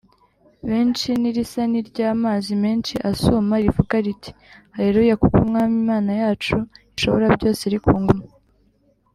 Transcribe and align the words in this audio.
benshi, 0.69 1.09
n’irisa 1.21 1.61
n’iry’amazi 1.71 2.51
menshi 2.63 2.93
asuma, 3.11 3.53
rivuga 3.63 3.95
riti, 4.05 4.31
“Haleluya! 4.75 5.15
Kuko 5.21 5.37
Umwami 5.45 5.75
Imana 5.83 6.11
yacu 6.21 6.55
Ishobora 6.95 7.25
byose 7.35 7.61
iri 7.65 7.79
ku 7.85 7.93
ngoma 8.01 8.25